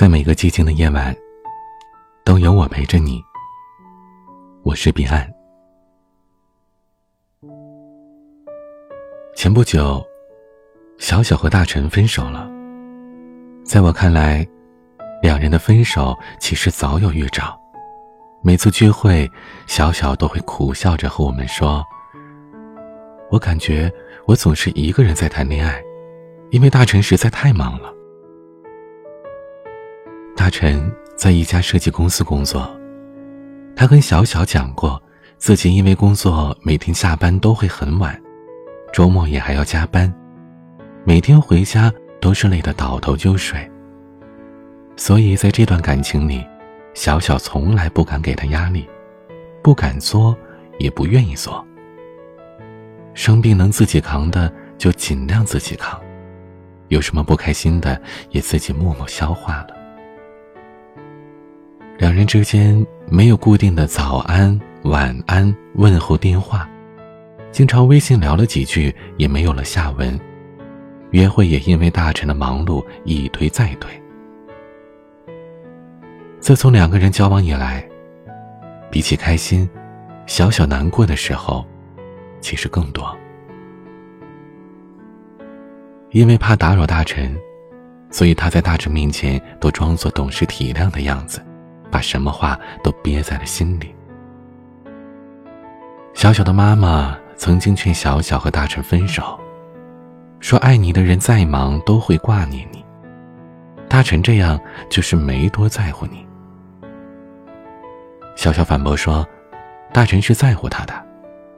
[0.00, 1.14] 在每个寂静的夜晚，
[2.24, 3.22] 都有我陪着你。
[4.62, 5.30] 我是彼岸。
[9.36, 10.02] 前不久，
[10.96, 12.50] 小小和大陈分手了。
[13.62, 14.48] 在我看来，
[15.22, 17.60] 两人的分手其实早有预兆。
[18.42, 19.30] 每次聚会，
[19.66, 21.84] 小小都会苦笑着和我们说
[23.30, 23.92] ：“我感觉
[24.24, 25.78] 我总是一个人在谈恋爱，
[26.52, 27.92] 因为大臣实在太忙了。”
[30.50, 32.68] 晨在一家设计公司工作，
[33.76, 35.00] 他跟小小讲过，
[35.38, 38.20] 自己因为工作每天下班都会很晚，
[38.92, 40.12] 周末也还要加班，
[41.04, 43.70] 每天回家都是累得倒头就睡。
[44.96, 46.44] 所以在这段感情里，
[46.92, 48.86] 小小从来不敢给他压力，
[49.62, 50.36] 不敢作，
[50.78, 51.64] 也不愿意作。
[53.14, 55.98] 生病能自己扛的就尽量自己扛，
[56.88, 59.79] 有什么不开心的也自己默默消化了。
[62.00, 66.66] 两人之间没有固定的早安、晚安问候电话，
[67.52, 70.18] 经常微信聊了几句也没有了下文，
[71.10, 73.90] 约会也因为大臣的忙碌一推再推。
[76.40, 77.86] 自从两个人交往以来，
[78.90, 79.68] 比起开心，
[80.24, 81.66] 小小难过的时候，
[82.40, 83.14] 其实更多。
[86.12, 87.36] 因为怕打扰大臣，
[88.10, 91.44] 所以他在大臣面前都装作懂事体谅的样子。
[92.00, 93.94] 什么话都憋在了心里。
[96.12, 99.38] 小小的妈妈曾经劝小小和大臣分手，
[100.40, 102.84] 说爱你的人再忙都会挂念你，
[103.88, 106.26] 大臣这样就是没多在乎你。
[108.36, 109.26] 小小反驳说，
[109.92, 110.92] 大臣是在乎他的，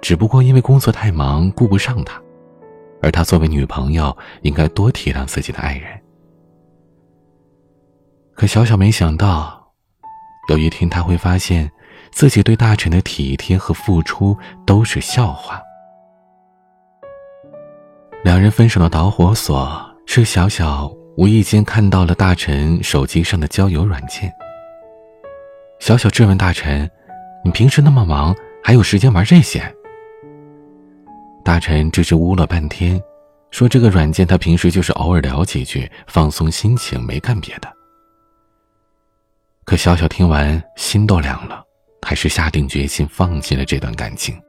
[0.00, 2.20] 只不过因为工作太忙顾不上他，
[3.02, 6.00] 而他作为女朋友应该多体谅自己的爱人。
[8.34, 9.63] 可小小没想到。
[10.48, 11.70] 有一天，他会发现，
[12.10, 15.60] 自己对大臣的体贴和付出都是笑话。
[18.22, 24.32] 两人分手的导火索是小小无意间看到了大臣手机上的交友软件。
[25.80, 26.90] 小小质问大臣
[27.44, 29.62] ：“你平时那么忙，还有时间玩这些？”
[31.44, 32.98] 大臣支支吾吾了半天，
[33.50, 37.70] 说：“这个软件他平时就是偶尔聊几句，放松心情，没干别的。”
[39.74, 41.60] 可小小听完，心都凉了，
[42.00, 44.40] 还是下定决心放弃了这段感情。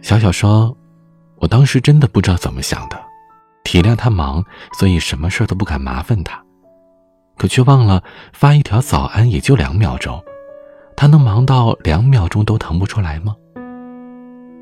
[0.00, 0.74] 小小说
[1.36, 2.98] ：“我当时真的不知道怎么想的，
[3.62, 4.42] 体谅他忙，
[4.78, 6.42] 所以什么事都不敢麻烦他。
[7.36, 10.18] 可却忘了发一条早安也就两秒钟，
[10.96, 13.36] 他能忙到两秒钟都腾不出来吗？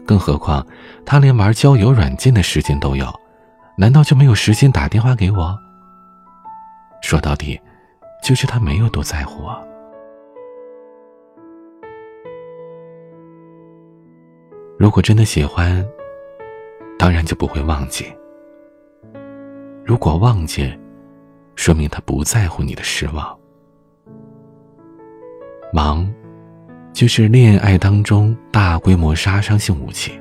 [0.05, 0.67] 更何况
[1.07, 3.07] 他连玩交友软件的时间都有，
[3.79, 5.57] 难道就没有时间打电话给我？
[7.03, 7.57] 说到底。”
[8.23, 9.69] 就是他没有多在乎我。
[14.79, 15.85] 如果真的喜欢，
[16.99, 18.07] 当然就不会忘记。
[19.85, 20.73] 如果忘记，
[21.57, 23.37] 说明他不在乎你的失望。
[25.73, 26.13] 忙，
[26.93, 30.13] 就是恋爱当中大规模杀伤性武器，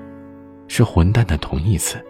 [0.68, 2.03] 是混蛋的同义词。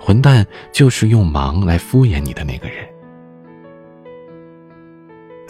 [0.00, 2.88] 混蛋就是用忙来敷衍你的那个人。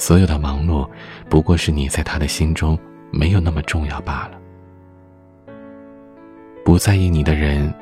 [0.01, 0.89] 所有的忙碌，
[1.29, 2.77] 不过是你在他的心中
[3.13, 4.41] 没有那么重要罢了。
[6.65, 7.73] 不在意你的人，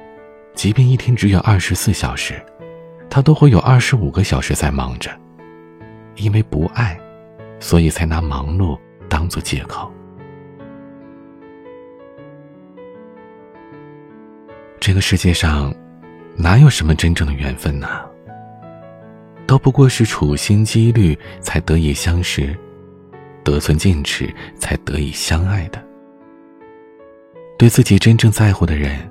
[0.52, 2.44] 即便一天只有二十四小时，
[3.08, 5.08] 他都会有二十五个小时在忙着。
[6.16, 6.98] 因为不爱，
[7.60, 8.76] 所以才拿忙碌
[9.08, 9.88] 当做借口。
[14.80, 15.72] 这个世界上，
[16.36, 18.07] 哪有什么真正的缘分呢？
[19.48, 22.54] 都不过是处心积虑才得以相识，
[23.42, 25.82] 得寸进尺才得以相爱的。
[27.58, 29.10] 对自己真正在乎的人，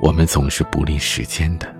[0.00, 1.70] 我们总是不吝时间的。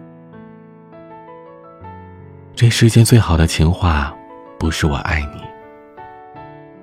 [2.55, 4.15] 这世间最好的情话，
[4.59, 5.41] 不是我爱你，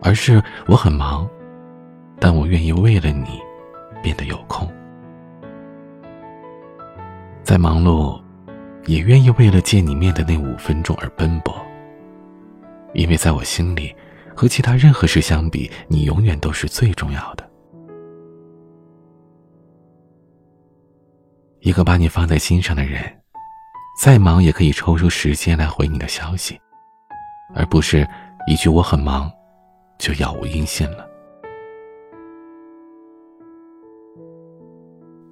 [0.02, 1.30] 而是我很忙，
[2.20, 3.40] 但我愿意为了你
[4.02, 4.68] 变得有空，
[7.44, 8.23] 在忙碌。
[8.86, 11.56] 也愿意为了见你面的那五分钟而奔波，
[12.94, 13.96] 因为在我心里，
[14.36, 17.50] 和其他任何事相比，你永远都是最重要的。
[21.62, 23.02] 一个把你放在心上的人，
[24.02, 26.60] 再忙也可以抽出时间来回你的消息，
[27.56, 28.06] 而不是
[28.48, 29.32] 一句“我很忙”
[29.98, 31.08] 就杳无音信了。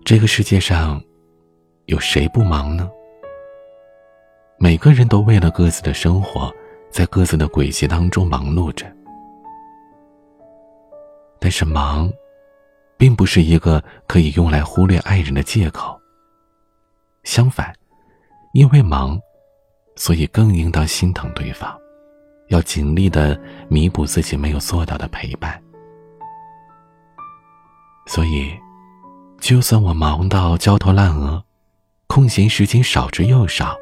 [0.06, 1.01] 这个世界上，
[1.88, 2.89] 有谁不忙呢？
[4.63, 6.54] 每个人都为了各自的生活，
[6.92, 8.86] 在各自的轨迹当中忙碌着。
[11.40, 12.13] 但是忙，
[12.96, 16.00] 并不是一个可以用来忽略爱人的借口。
[17.24, 17.74] 相反，
[18.54, 19.19] 因为忙，
[19.96, 21.75] 所以更应当心疼对方，
[22.50, 23.36] 要尽力的
[23.68, 25.60] 弥补自己没有做到的陪伴。
[28.06, 28.52] 所以，
[29.40, 31.44] 就算我忙到焦头烂额，
[32.06, 33.75] 空闲时间少之又少，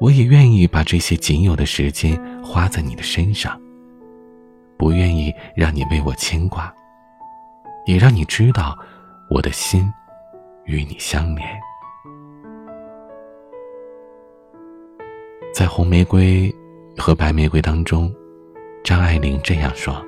[0.00, 3.60] 我也愿意把这些仅有的时间花在你的身上。
[4.78, 6.72] 不愿意让你为我牵挂，
[7.86, 8.78] 也让你知道
[9.30, 9.90] 我的心
[10.66, 11.48] 与你相连。
[15.54, 16.54] 在红玫瑰
[16.98, 18.14] 和白玫瑰当中，
[18.84, 20.04] 张爱玲这样说：“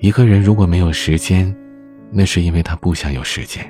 [0.00, 1.54] 一个人如果没有时间，
[2.10, 3.62] 那是因为他不想有时间；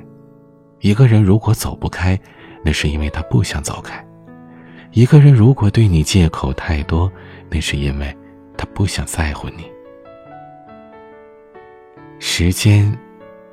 [0.78, 2.16] 一个人如果走不开，
[2.64, 4.00] 那是因为他不想走开；
[4.92, 7.10] 一个人如果对你借口太多，
[7.50, 8.14] 那是因为……”
[8.60, 9.70] 他不想在乎你，
[12.18, 12.92] 时间，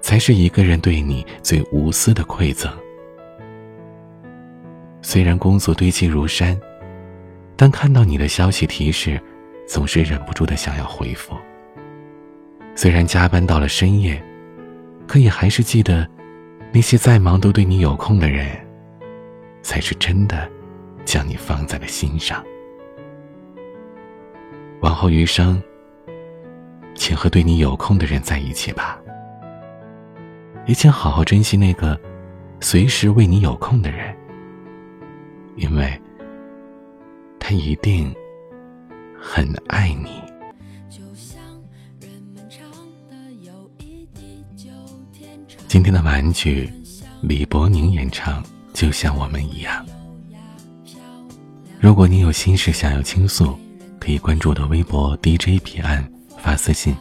[0.02, 2.74] 才是一个人对你最无私的馈赠。
[5.04, 6.60] 虽然工作堆积如山，
[7.56, 9.22] 但看到你的消息提示，
[9.68, 11.36] 总是忍不住的想要回复。
[12.74, 14.20] 虽然加班到了深夜，
[15.06, 16.10] 可也还是记得，
[16.74, 18.48] 那些再忙都对你有空的人，
[19.62, 20.50] 才是真的
[21.06, 22.44] 将你放在了心上。
[24.82, 25.62] 往后余生，
[26.96, 29.00] 请和对你有空的人在一起吧。
[30.66, 32.00] 也请好好珍惜那个
[32.60, 34.16] 随时为你有空的人，
[35.56, 36.02] 因为
[37.40, 38.14] 他一定
[39.20, 40.22] 很爱你。
[45.68, 46.70] 今天的玩具，
[47.22, 48.42] 李伯宁演唱
[48.74, 49.86] 《就像我们一样》。
[51.86, 53.56] 如果你有心事想要倾诉。
[54.00, 56.04] 可以关注我的微博 DJ 彼岸
[56.40, 56.96] 发私信，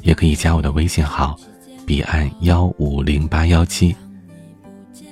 [0.00, 1.38] 也可以加我的微信号
[1.86, 3.94] 彼岸幺五零八幺七，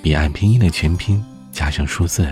[0.03, 1.23] 彼岸拼音的全拼
[1.53, 2.27] 加上数字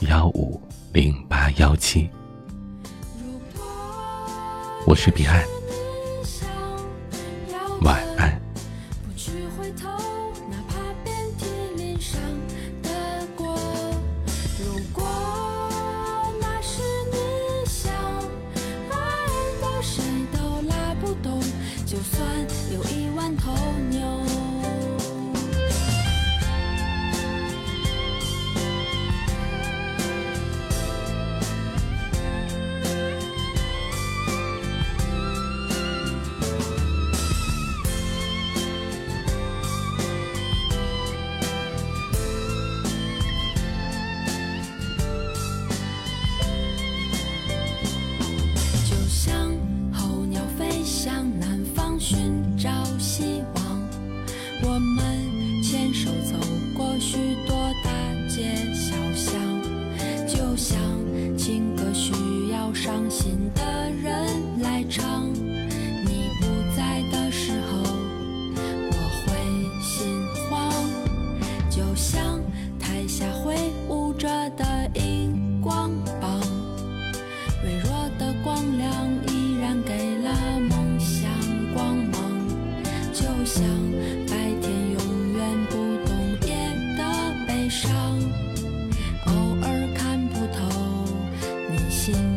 [0.00, 0.60] 幺五
[0.92, 2.10] 零八幺七。
[4.86, 5.40] 我是彼岸，
[7.80, 8.43] 晚安。
[92.04, 92.33] 像